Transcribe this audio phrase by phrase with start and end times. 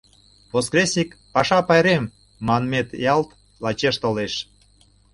[0.53, 2.03] «Воскресник— паша пайрем»
[2.47, 3.29] манмет ялт
[3.63, 4.33] лачеш толеш.